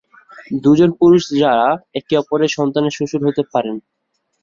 [0.63, 1.67] দুজন পুরুষ যারা
[1.93, 3.75] একে অপরের সন্তানের শ্বশুর হতে পারেন।